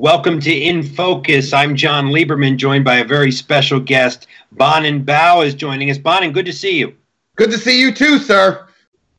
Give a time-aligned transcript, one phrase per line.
[0.00, 1.52] Welcome to In Focus.
[1.52, 4.28] I'm John Lieberman, joined by a very special guest.
[4.50, 5.98] Bonin Bough is joining us.
[5.98, 6.94] Bonin, good to see you.
[7.36, 8.66] Good to see you too, sir.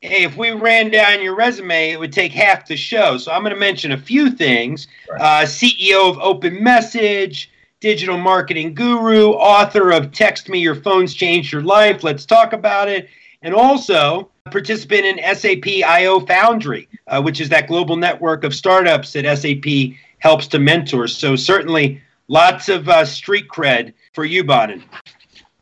[0.02, 3.20] Hey, if we ran down your resume, it would take half the show.
[3.20, 4.88] So I'm going to mention a few things.
[5.20, 11.54] Uh, CEO of Open Message, digital marketing guru, author of Text Me Your Phone's Changed
[11.54, 12.04] Your Life.
[12.04, 13.08] Let's talk about it.
[13.44, 19.14] And also participant in SAP IO Foundry, uh, which is that global network of startups
[19.14, 21.08] that SAP helps to mentor.
[21.08, 24.84] So certainly lots of uh, street cred for you, Bonin.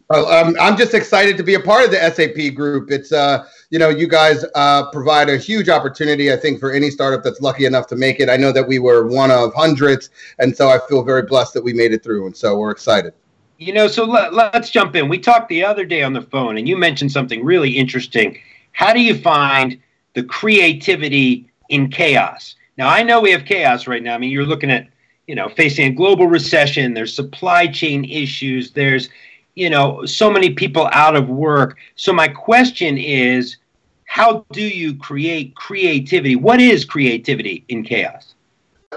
[0.10, 2.92] um, I'm just excited to be a part of the SAP group.
[2.92, 6.90] It's, uh, you know, you guys uh, provide a huge opportunity, I think, for any
[6.90, 8.30] startup that's lucky enough to make it.
[8.30, 10.10] I know that we were one of hundreds,
[10.40, 13.14] and so I feel very blessed that we made it through, and so we're excited.
[13.60, 15.10] You know, so let, let's jump in.
[15.10, 18.40] We talked the other day on the phone, and you mentioned something really interesting.
[18.72, 19.80] How do you find
[20.16, 22.56] the creativity in chaos?
[22.80, 24.16] Now, I know we have chaos right now.
[24.16, 24.88] I mean, you're looking at,
[25.28, 29.10] you know, facing a global recession, there's supply chain issues, there's,
[29.56, 31.78] you know, so many people out of work.
[31.98, 33.58] So, my question is
[34.06, 36.38] how do you create creativity?
[36.38, 38.34] What is creativity in chaos?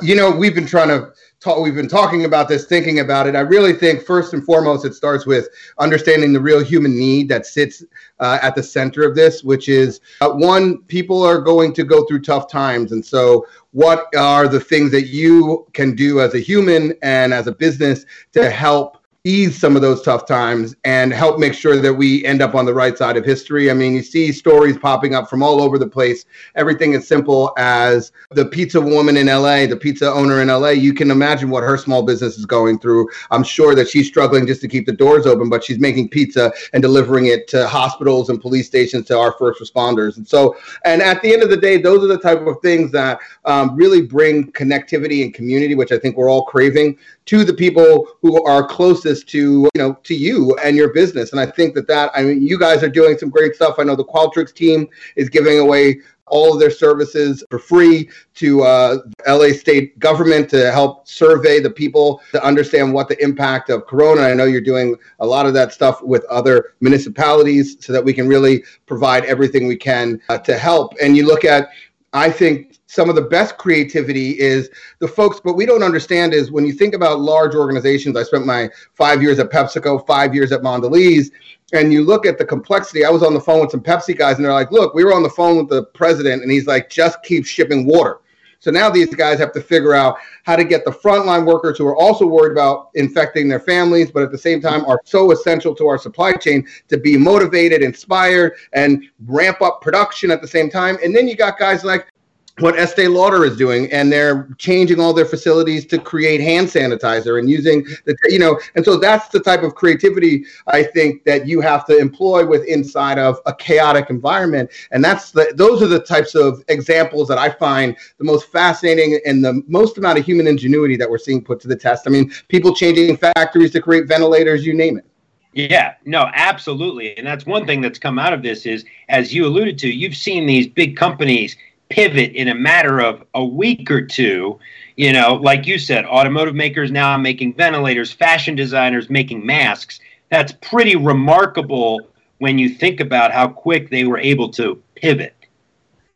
[0.01, 3.37] You know, we've been trying to talk, we've been talking about this, thinking about it.
[3.37, 7.45] I really think first and foremost, it starts with understanding the real human need that
[7.45, 7.85] sits
[8.19, 12.07] uh, at the center of this, which is uh, one, people are going to go
[12.07, 12.93] through tough times.
[12.93, 17.47] And so, what are the things that you can do as a human and as
[17.47, 21.95] a business to help ease some of those tough times and help make sure that
[21.95, 23.71] we end up on the right side of history.
[23.71, 26.25] I mean, you see stories popping up from all over the place.
[26.57, 30.71] Everything as simple as the pizza woman in LA, the pizza owner in LA.
[30.71, 33.09] You can imagine what her small business is going through.
[33.31, 36.53] I'm sure that she's struggling just to keep the doors open, but she's making pizza
[36.73, 40.17] and delivering it to hospitals and police stations to our first responders.
[40.17, 42.91] And so, and at the end of the day, those are the type of things
[42.91, 47.55] that um, really bring connectivity and community, which I think we're all craving to the
[47.55, 51.33] people who are closest to you know to you and your business.
[51.33, 53.77] And I think that that I mean you guys are doing some great stuff.
[53.79, 56.01] I know the Qualtrics team is giving away
[56.33, 58.97] all of their services for free to uh,
[59.29, 64.23] LA state government to help survey the people to understand what the impact of Corona.
[64.23, 68.15] I know you're doing a lot of that stuff with other municipalities so that we
[68.15, 70.95] can really provide everything we can uh, to help.
[71.03, 71.69] And you look at,
[72.13, 74.69] I think some of the best creativity is
[74.99, 78.17] the folks, but we don't understand is when you think about large organizations.
[78.17, 81.31] I spent my five years at PepsiCo, five years at Mondelez,
[81.73, 83.05] and you look at the complexity.
[83.05, 85.15] I was on the phone with some Pepsi guys, and they're like, "Look, we were
[85.15, 88.19] on the phone with the president, and he's like, just keep shipping water."
[88.63, 91.87] So now these guys have to figure out how to get the frontline workers who
[91.89, 95.75] are also worried about infecting their families, but at the same time are so essential
[95.75, 100.71] to our supply chain to be motivated, inspired, and ramp up production at the same
[100.71, 100.97] time.
[101.03, 102.12] And then you got guys like
[102.59, 107.39] what Estee Lauder is doing, and they're changing all their facilities to create hand sanitizer
[107.39, 111.47] and using the, you know, and so that's the type of creativity I think that
[111.47, 115.89] you have to employ with inside of a chaotic environment, and that's the those are
[115.89, 120.25] the types of examples that I find the most fascinating and the most amount of
[120.27, 122.07] human ingenuity that we're seeing put to the test.
[122.07, 125.07] I mean, people changing factories to create ventilators, you name it.
[125.55, 127.17] Yeah, no, absolutely.
[127.19, 130.17] And that's one thing that's come out of this is, as you alluded to, you've
[130.17, 131.57] seen these big companies
[131.93, 134.59] pivot in a matter of a week or two.
[134.97, 140.01] You know, like you said, automotive makers now making ventilators, fashion designers making masks.
[140.31, 142.09] That's pretty remarkable
[142.39, 145.35] when you think about how quick they were able to pivot.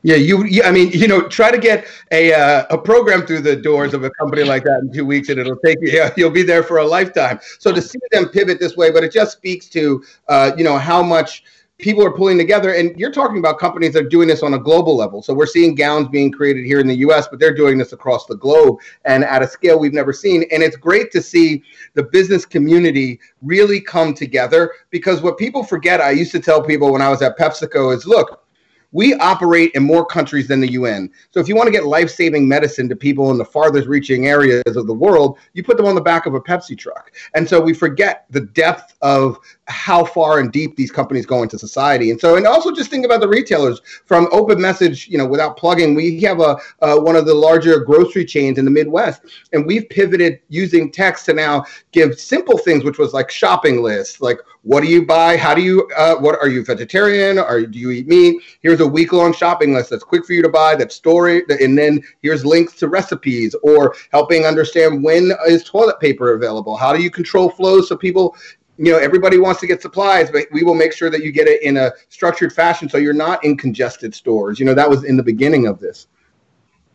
[0.03, 3.57] Yeah, you, I mean, you know, try to get a uh, a program through the
[3.57, 6.09] doors of a company like that in two weeks, and it'll take you.
[6.17, 7.41] You'll be there for a lifetime.
[7.59, 10.79] So to see them pivot this way, but it just speaks to, uh, you know,
[10.79, 11.43] how much
[11.79, 14.59] people are pulling together and you're talking about companies that are doing this on a
[14.59, 15.23] global level.
[15.23, 18.27] So we're seeing gowns being created here in the us but they're doing this across
[18.27, 20.45] the globe and at a scale we've never seen.
[20.51, 21.63] And it's great to see
[21.95, 26.93] the business community really come together because what people forget i used to tell people
[26.93, 28.46] when i was at pepsico is look
[28.93, 31.11] we operate in more countries than the UN.
[31.31, 34.77] So if you want to get life-saving medicine to people in the farthest reaching areas
[34.77, 37.13] of the world, you put them on the back of a Pepsi truck.
[37.35, 39.39] And so we forget the depth of
[39.69, 42.11] how far and deep these companies go into society.
[42.11, 45.57] And so, and also just think about the retailers from Open Message, you know, without
[45.57, 49.23] plugging, we have a one of the larger grocery chains in the Midwest,
[49.53, 54.21] and we've pivoted using text to now give simple things, which was like shopping lists,
[54.21, 55.37] like what do you buy?
[55.37, 57.39] How do you, uh, what are you vegetarian?
[57.39, 58.43] Or do you eat meat?
[58.63, 61.77] Here's a week long shopping list that's quick for you to buy, that's story, and
[61.77, 66.77] then here's links to recipes or helping understand when is toilet paper available.
[66.77, 68.37] How do you control flows so people
[68.79, 71.49] you know everybody wants to get supplies but we will make sure that you get
[71.49, 75.03] it in a structured fashion so you're not in congested stores you know that was
[75.03, 76.09] in the beginning of this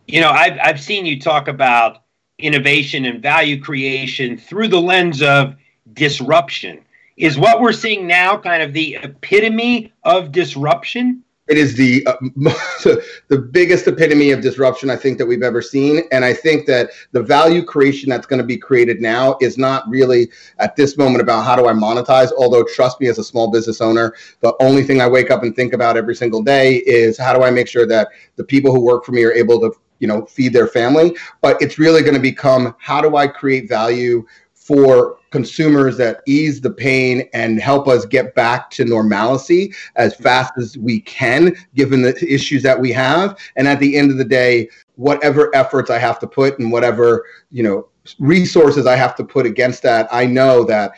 [0.06, 2.04] you know i've, I've seen you talk about
[2.42, 5.56] innovation and value creation through the lens of
[5.94, 6.82] disruption.
[7.18, 11.24] Is what we're seeing now kind of the epitome of disruption?
[11.52, 12.16] It is the uh,
[13.28, 16.92] the biggest epitome of disruption I think that we've ever seen, and I think that
[17.12, 21.22] the value creation that's going to be created now is not really at this moment
[21.22, 22.32] about how do I monetize.
[22.38, 25.54] Although, trust me, as a small business owner, the only thing I wake up and
[25.54, 28.08] think about every single day is how do I make sure that
[28.38, 31.18] the people who work for me are able to you know feed their family.
[31.42, 34.26] But it's really going to become how do I create value
[34.72, 40.54] for consumers that ease the pain and help us get back to normalcy as fast
[40.58, 43.38] as we can, given the issues that we have.
[43.58, 47.26] And at the end of the day, whatever efforts I have to put and whatever,
[47.50, 47.90] you know,
[48.20, 50.94] resources I have to put against that, I know that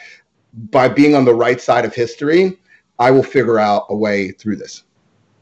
[0.69, 2.59] by being on the right side of history,
[2.99, 4.83] I will figure out a way through this.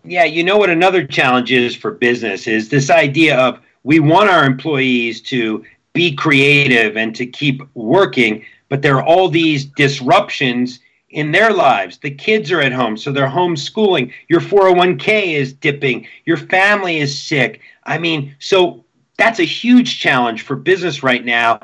[0.05, 4.29] Yeah, you know what another challenge is for business is this idea of we want
[4.29, 10.79] our employees to be creative and to keep working, but there are all these disruptions
[11.09, 11.97] in their lives.
[11.97, 14.13] The kids are at home, so they're homeschooling.
[14.29, 16.07] Your 401k is dipping.
[16.25, 17.61] Your family is sick.
[17.83, 18.85] I mean, so
[19.17, 21.59] that's a huge challenge for business right now.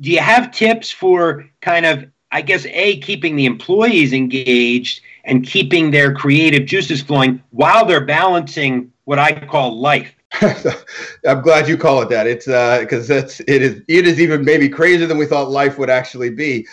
[0.00, 5.44] Do you have tips for kind of, I guess, A, keeping the employees engaged and
[5.44, 10.15] keeping their creative juices flowing while they're balancing what I call life?
[11.26, 12.26] I'm glad you call it that.
[12.26, 15.78] It's because uh, that's it is it is even maybe crazier than we thought life
[15.78, 16.66] would actually be,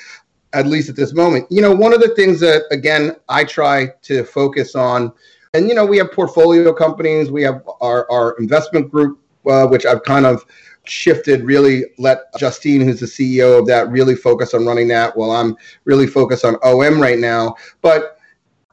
[0.54, 1.48] at least at this moment.
[1.50, 5.14] You know, one of the things that again I try to focus on,
[5.54, 9.86] and you know, we have portfolio companies, we have our our investment group, uh, which
[9.86, 10.46] I've kind of
[10.86, 15.32] shifted really let justine who's the ceo of that really focus on running that while
[15.32, 15.56] i'm
[15.86, 18.18] really focused on om right now but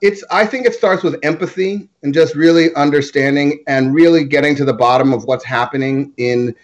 [0.01, 4.65] it's i think it starts with empathy and just really understanding and really getting to
[4.65, 6.55] the bottom of what's happening in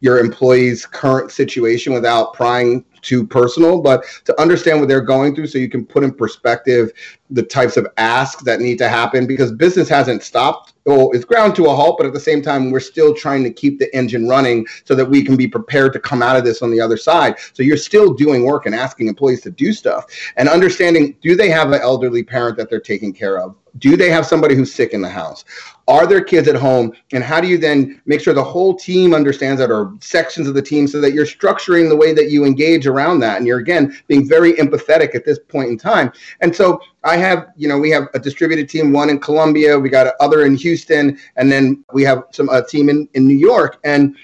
[0.00, 5.46] your employee's current situation without prying too personal, but to understand what they're going through
[5.46, 6.92] so you can put in perspective
[7.30, 10.74] the types of asks that need to happen because business hasn't stopped.
[10.84, 13.50] Well, it's ground to a halt, but at the same time, we're still trying to
[13.50, 16.62] keep the engine running so that we can be prepared to come out of this
[16.62, 17.36] on the other side.
[17.52, 20.06] So you're still doing work and asking employees to do stuff
[20.36, 23.54] and understanding do they have an elderly parent that they're taking care of?
[23.78, 25.44] Do they have somebody who's sick in the house?
[25.90, 26.92] Are there kids at home?
[27.12, 30.54] And how do you then make sure the whole team understands that or sections of
[30.54, 33.38] the team so that you're structuring the way that you engage around that?
[33.38, 36.12] And you're, again, being very empathetic at this point in time.
[36.42, 39.88] And so I have, you know, we have a distributed team, one in Columbia, we
[39.88, 43.80] got other in Houston, and then we have some a team in, in New York.
[43.82, 44.16] And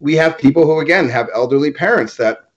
[0.00, 2.48] we have people who, again, have elderly parents that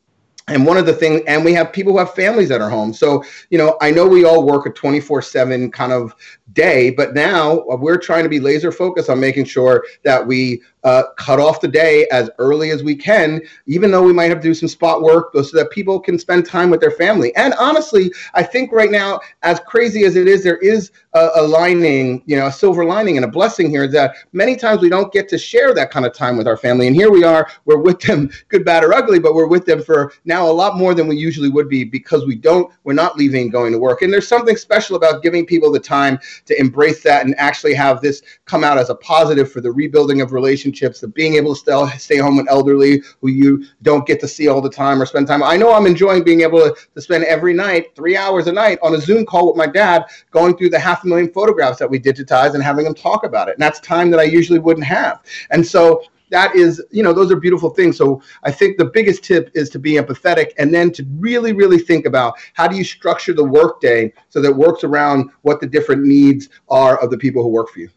[0.48, 2.94] and one of the things and we have people who have families that are home
[2.94, 6.16] so you know i know we all work a 24 7 kind of
[6.54, 11.04] day but now we're trying to be laser focused on making sure that we uh,
[11.18, 14.48] cut off the day as early as we can, even though we might have to
[14.48, 17.36] do some spot work so that people can spend time with their family.
[17.36, 21.42] And honestly, I think right now, as crazy as it is, there is a, a
[21.42, 25.12] lining, you know, a silver lining and a blessing here that many times we don't
[25.12, 26.86] get to share that kind of time with our family.
[26.86, 29.82] And here we are, we're with them, good, bad, or ugly, but we're with them
[29.82, 33.16] for now a lot more than we usually would be because we don't, we're not
[33.18, 34.02] leaving going to work.
[34.02, 38.02] And there's something special about giving people the time to embrace that and actually have
[38.02, 41.60] this come out as a positive for the rebuilding of relationships of being able to
[41.60, 45.06] stay, stay home with elderly who you don't get to see all the time or
[45.06, 45.44] spend time.
[45.44, 48.96] I know I'm enjoying being able to, spend every night, three hours a night, on
[48.96, 52.00] a Zoom call with my dad, going through the half a million photographs that we
[52.00, 53.54] digitize and having him talk about it.
[53.54, 55.22] And that's time that I usually wouldn't have.
[55.52, 57.98] And so that is, you know, those are beautiful things.
[57.98, 61.78] So I think the biggest tip is to be empathetic and then to really, really
[61.78, 66.04] think about how do you structure the workday so that works around what the different
[66.04, 67.90] needs are of the people who work for you.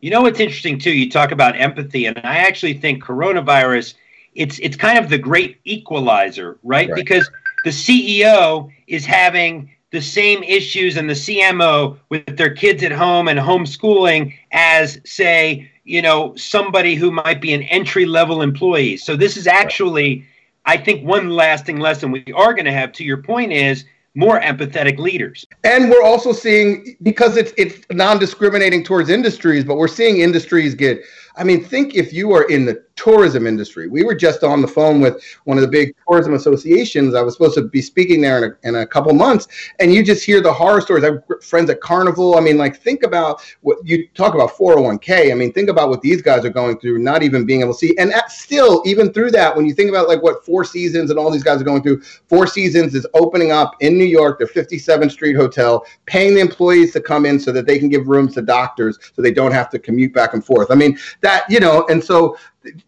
[0.00, 0.90] You know what's interesting too?
[0.90, 3.94] You talk about empathy, and I actually think coronavirus
[4.34, 6.88] it's it's kind of the great equalizer, right?
[6.88, 6.96] right?
[6.96, 7.28] Because
[7.64, 13.28] the CEO is having the same issues and the CMO with their kids at home
[13.28, 18.96] and homeschooling as say, you know, somebody who might be an entry level employee.
[18.96, 20.26] So this is actually
[20.64, 23.84] I think one lasting lesson we are going to have to your point is
[24.14, 25.46] more empathetic leaders.
[25.64, 31.00] And we're also seeing because it's it's non-discriminating towards industries, but we're seeing industries get
[31.36, 33.88] I mean, think if you are in the tourism industry.
[33.88, 37.14] We were just on the phone with one of the big tourism associations.
[37.14, 39.48] I was supposed to be speaking there in a, in a couple months,
[39.80, 41.04] and you just hear the horror stories.
[41.04, 42.36] I have friends at Carnival.
[42.36, 45.32] I mean, like, think about what you talk about 401k.
[45.32, 47.78] I mean, think about what these guys are going through, not even being able to
[47.78, 47.96] see.
[47.98, 51.30] And still, even through that, when you think about like what Four Seasons and all
[51.30, 55.10] these guys are going through, Four Seasons is opening up in New York, their 57th
[55.10, 58.42] Street Hotel, paying the employees to come in so that they can give rooms to
[58.42, 60.70] doctors so they don't have to commute back and forth.
[60.70, 62.36] I mean, that you know and so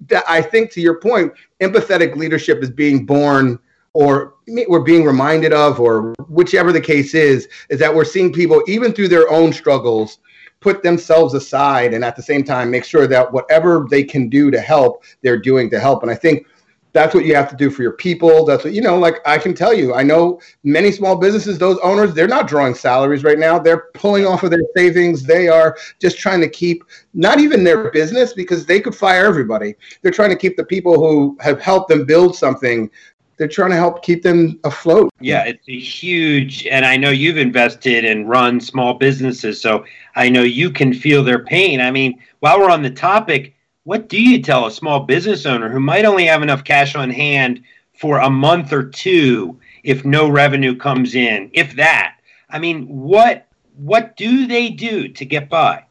[0.07, 3.59] that i think to your point empathetic leadership is being born
[3.95, 8.63] or we're being reminded of or whichever the case is is that we're seeing people
[8.67, 10.19] even through their own struggles
[10.61, 14.51] put themselves aside and at the same time make sure that whatever they can do
[14.51, 16.03] to help they're doing to help.
[16.03, 16.47] And i think
[16.95, 18.47] that's what you have to do for your people.
[18.47, 21.79] That's what you know like i can tell you i know many small businesses those
[21.83, 23.59] owners they're not drawing salaries right now.
[23.59, 25.23] They're pulling off of their savings.
[25.23, 29.75] They are just trying to keep not even their business because they could fire everybody.
[30.03, 32.91] They're trying to keep the people who have helped them build something.
[33.37, 35.13] They're trying to help keep them afloat.
[35.19, 39.85] Yeah, it's a huge, and I know you've invested and run small businesses, so
[40.15, 41.81] I know you can feel their pain.
[41.81, 43.54] I mean, while we're on the topic,
[43.85, 47.11] what do you tell a small business owner who might only have enough cash on
[47.11, 47.63] hand
[47.93, 52.17] for a month or two if no revenue comes in, if that?
[52.51, 55.85] I mean, what what do they do to get by?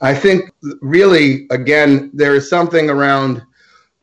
[0.00, 0.50] I think
[0.80, 3.42] really again there is something around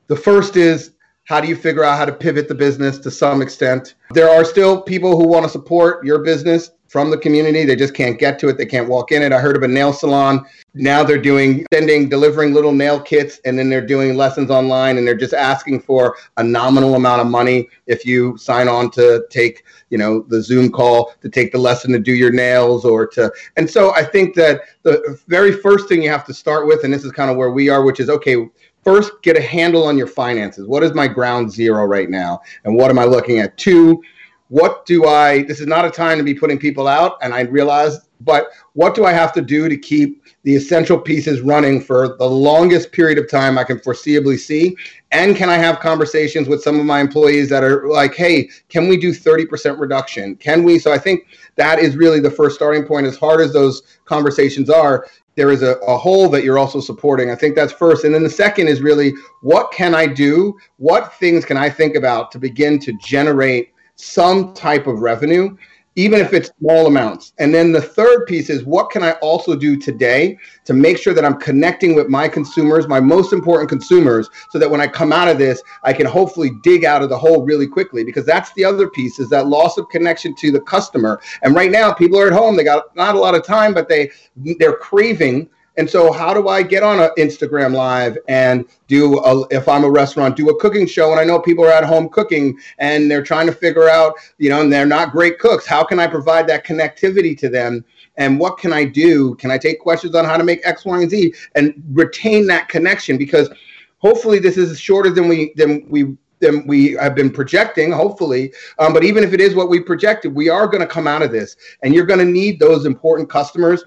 [0.08, 0.92] the first is
[1.26, 3.96] how do you figure out how to pivot the business to some extent?
[4.12, 7.66] There are still people who want to support your business from the community.
[7.66, 8.58] They just can't get to it.
[8.58, 9.32] They can't walk in it.
[9.32, 10.46] I heard of a nail salon.
[10.74, 15.08] Now they're doing sending, delivering little nail kits, and then they're doing lessons online, and
[15.08, 19.64] they're just asking for a nominal amount of money if you sign on to take,
[19.90, 23.32] you know, the Zoom call to take the lesson to do your nails or to.
[23.58, 26.94] And so I think that the very first thing you have to start with, and
[26.94, 28.48] this is kind of where we are, which is okay
[28.86, 30.68] first get a handle on your finances.
[30.68, 32.40] What is my ground zero right now?
[32.64, 33.58] And what am I looking at?
[33.58, 34.02] Two,
[34.50, 37.42] what do I, this is not a time to be putting people out, and I
[37.42, 42.16] realize, but what do I have to do to keep the essential pieces running for
[42.18, 44.76] the longest period of time I can foreseeably see?
[45.12, 48.88] And can I have conversations with some of my employees that are like, hey, can
[48.88, 50.36] we do 30% reduction?
[50.36, 50.78] Can we?
[50.78, 53.08] So I think that is really the first starting point.
[53.08, 57.30] As hard as those conversations are, there is a, a that you're also supporting.
[57.30, 58.06] I think that's first.
[58.06, 60.58] And then the second is really what can I do?
[60.78, 65.56] What things can I think about to begin to generate some type of revenue?
[65.96, 67.34] even if it's small amounts.
[67.40, 71.14] And then the third piece is what can I also do today to make sure
[71.14, 75.14] that I'm connecting with my consumers, my most important consumers, so that when I come
[75.14, 78.04] out of this, I can hopefully dig out of the hole really quickly.
[78.04, 81.22] Because that's the other piece is that loss of connection to the customer.
[81.44, 83.88] And right now, people are at home; they got not a lot of time, but
[83.88, 84.12] they
[84.60, 89.46] they're craving and so, how do I get on an Instagram live and do a,
[89.50, 91.12] if I'm a restaurant, do a cooking show?
[91.12, 94.50] And I know people are at home cooking and they're trying to figure out, you
[94.50, 95.66] know, and they're not great cooks.
[95.66, 97.84] How can I provide that connectivity to them?
[98.18, 99.36] And what can I do?
[99.36, 102.70] Can I take questions on how to make X, Y, and Z and retain that
[102.70, 103.18] connection?
[103.18, 103.50] Because
[103.98, 108.54] hopefully, this is shorter than we than we than we have been projecting, hopefully.
[108.80, 111.22] Um, but even if it is what we projected, we are going to come out
[111.22, 113.84] of this, and you're going to need those important customers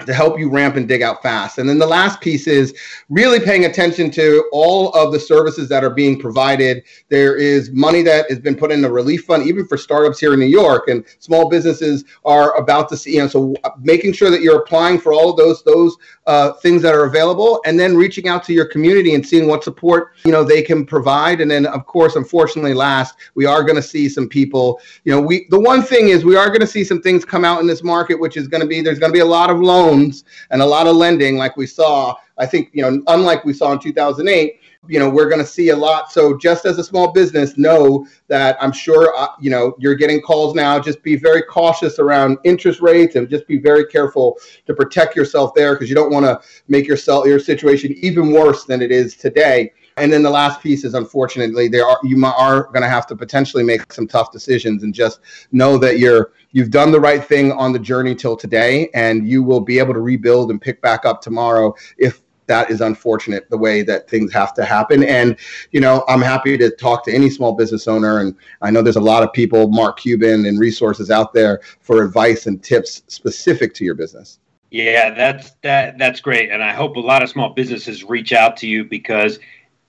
[0.00, 1.58] to help you ramp and dig out fast.
[1.58, 2.74] And then the last piece is
[3.10, 6.82] really paying attention to all of the services that are being provided.
[7.10, 10.34] There is money that has been put in the relief fund, even for startups here
[10.34, 13.14] in New York, and small businesses are about to see.
[13.14, 15.96] You know, so uh, making sure that you're applying for all of those those
[16.26, 19.62] uh, things that are available, and then reaching out to your community and seeing what
[19.62, 21.40] support you know they can provide.
[21.40, 24.80] And then, of course, unfortunately, last we are going to see some people.
[25.04, 27.44] You know, we the one thing is we are going to see some things come
[27.44, 29.50] out in this market, which is going to be there's going to be a lot
[29.50, 32.14] of loans and a lot of lending like we saw.
[32.36, 35.70] I think, you know, unlike we saw in 2008, you know, we're going to see
[35.70, 36.12] a lot.
[36.12, 40.20] So just as a small business, know that I'm sure, uh, you know, you're getting
[40.20, 40.78] calls now.
[40.78, 45.54] Just be very cautious around interest rates and just be very careful to protect yourself
[45.54, 49.16] there because you don't want to make yourself your situation even worse than it is
[49.16, 49.72] today.
[49.96, 53.16] And then the last piece is unfortunately there are you are going to have to
[53.16, 55.20] potentially make some tough decisions and just
[55.52, 59.42] know that you're you've done the right thing on the journey till today and you
[59.42, 63.58] will be able to rebuild and pick back up tomorrow if that is unfortunate the
[63.58, 65.36] way that things have to happen and
[65.72, 68.96] you know i'm happy to talk to any small business owner and i know there's
[68.96, 73.74] a lot of people mark cuban and resources out there for advice and tips specific
[73.74, 74.38] to your business
[74.70, 78.56] yeah that's that that's great and i hope a lot of small businesses reach out
[78.56, 79.38] to you because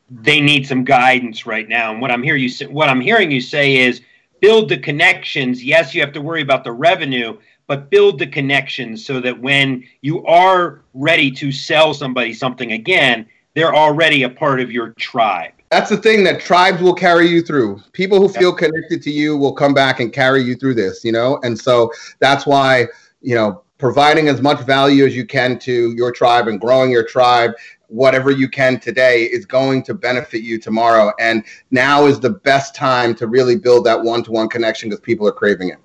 [0.10, 1.92] they need some guidance right now.
[1.92, 4.02] And what I'm hearing you what I'm hearing you say is
[4.40, 5.64] build the connections.
[5.64, 9.84] Yes, you have to worry about the revenue, but build the connections so that when
[10.02, 15.54] you are ready to sell somebody something again, they're already a part of your tribe.
[15.72, 17.82] That's the thing that tribes will carry you through.
[17.94, 21.12] People who feel connected to you will come back and carry you through this, you
[21.12, 21.40] know?
[21.44, 22.88] And so that's why,
[23.22, 27.06] you know, providing as much value as you can to your tribe and growing your
[27.06, 27.52] tribe
[27.88, 31.14] whatever you can today is going to benefit you tomorrow.
[31.20, 35.02] And now is the best time to really build that one to one connection because
[35.02, 35.78] people are craving it.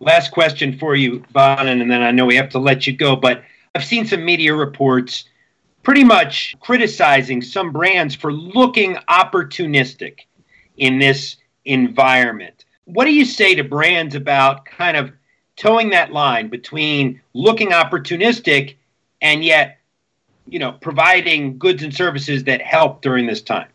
[0.00, 3.16] Last question for you, Bonin, and then I know we have to let you go.
[3.16, 3.42] But
[3.74, 5.24] I've seen some media reports
[5.82, 10.20] pretty much criticizing some brands for looking opportunistic
[10.76, 12.64] in this environment.
[12.86, 15.12] What do you say to brands about kind of
[15.56, 18.76] towing that line between looking opportunistic
[19.22, 19.78] and yet,
[20.48, 23.68] you know, providing goods and services that help during this time?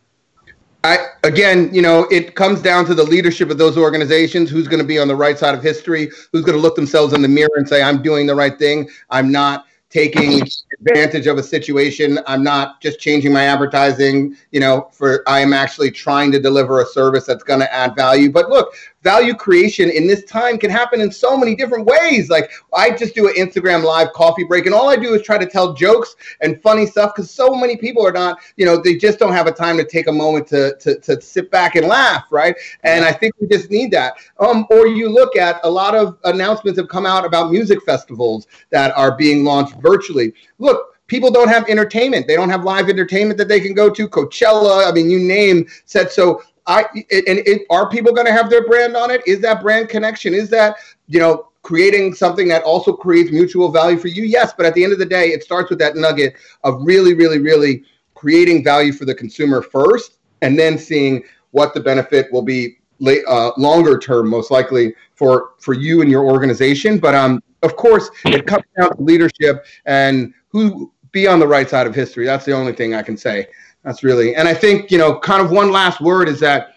[0.84, 4.50] I, again, you know, it comes down to the leadership of those organizations.
[4.50, 6.10] Who's going to be on the right side of history?
[6.32, 8.90] Who's going to look themselves in the mirror and say, "I'm doing the right thing.
[9.10, 10.44] I'm not taking
[10.80, 12.20] advantage of a situation.
[12.28, 16.82] I'm not just changing my advertising, you know, for I am actually trying to deliver
[16.82, 18.32] a service that's going to add value.
[18.32, 22.30] But look, value creation in this time can happen in so many different ways.
[22.30, 25.38] Like I just do an Instagram live coffee break, and all I do is try
[25.38, 28.96] to tell jokes and funny stuff because so many people are not, you know, they
[28.96, 31.88] just don't have a time to take a moment to, to, to sit back and
[31.88, 32.56] laugh, right?
[32.84, 34.16] And I think we just need that.
[34.40, 38.48] Um, or you look at a lot of announcements have come out about music festivals
[38.70, 40.34] that are being launched virtually.
[40.58, 42.28] Look, people don't have entertainment.
[42.28, 44.08] They don't have live entertainment that they can go to.
[44.08, 46.42] Coachella, I mean, you name said so.
[46.70, 49.22] I and are people going to have their brand on it?
[49.26, 50.34] Is that brand connection?
[50.34, 50.76] Is that
[51.08, 54.24] you know creating something that also creates mutual value for you?
[54.24, 57.16] Yes, but at the end of the day, it starts with that nugget of really,
[57.16, 57.84] really, really
[58.14, 63.24] creating value for the consumer first, and then seeing what the benefit will be late,
[63.28, 67.00] uh, longer term, most likely for for you and your organization.
[67.00, 71.68] But um, of course, it comes down to leadership and who be on the right
[71.68, 72.26] side of history.
[72.26, 73.48] That's the only thing I can say.
[73.84, 76.76] That's really, and I think, you know, kind of one last word is that,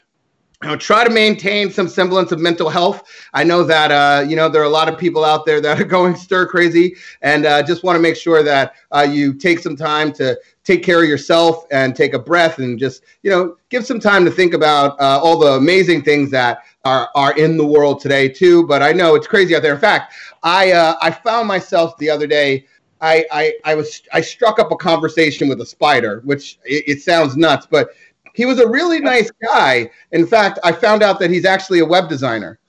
[0.63, 3.03] you know, try to maintain some semblance of mental health.
[3.35, 5.81] I know that, uh, you know, there are a lot of people out there that
[5.81, 9.59] are going stir crazy and uh, just want to make sure that uh, you take
[9.59, 13.57] some time to take care of yourself and take a breath and just, you know,
[13.69, 17.57] give some time to think about uh, all the amazing things that are, are in
[17.57, 18.65] the world today too.
[18.69, 19.75] But I know it's crazy out there.
[19.75, 22.67] In fact, I, uh, I found myself the other day
[23.03, 27.03] I, I, I was I struck up a conversation with a spider, which it, it,
[27.03, 27.91] sounds nuts, but
[28.33, 29.91] he was a really nice guy.
[30.13, 32.61] In fact, I found out that he's actually a web designer.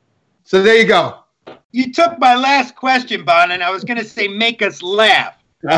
[0.43, 1.19] So there you go.
[1.71, 5.35] You took my last question, Bon, and I was going to say make us laugh.
[5.63, 5.71] you've,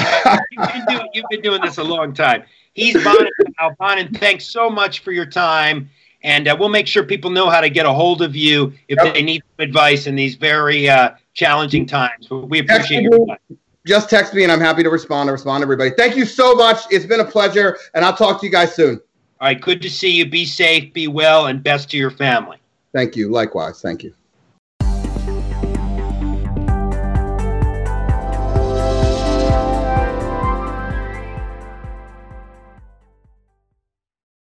[0.74, 2.44] been doing, you've, been doing, this a long time.
[2.74, 3.28] He's Bon
[3.60, 5.90] and Bon, thanks so much for your time.
[6.24, 8.98] And uh, we'll make sure people know how to get a hold of you if
[9.04, 9.14] yep.
[9.14, 12.30] they need advice in these very uh, challenging times.
[12.32, 15.28] We appreciate your time just text me and I'm happy to respond.
[15.28, 15.92] to respond to everybody.
[15.92, 16.80] Thank you so much.
[16.92, 19.00] It's been a pleasure, and I'll talk to you guys soon.
[19.40, 19.60] All right.
[19.60, 20.26] Good to see you.
[20.26, 22.58] Be safe, be well, and best to your family.
[22.94, 23.30] Thank you.
[23.30, 23.82] Likewise.
[23.82, 24.14] Thank you.